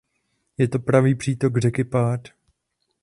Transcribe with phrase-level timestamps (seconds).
[0.57, 2.27] Je to pravý přítok řeky Pád.